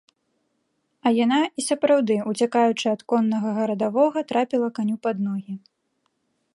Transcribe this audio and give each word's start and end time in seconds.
А 1.07 1.11
яна, 1.23 1.41
і 1.61 1.65
сапраўды, 1.69 2.17
уцякаючы 2.33 2.85
ад 2.95 3.01
коннага 3.13 3.49
гарадавога, 3.59 4.19
трапіла 4.33 4.67
каню 4.81 4.95
пад 5.07 5.17
ногі. 5.29 5.53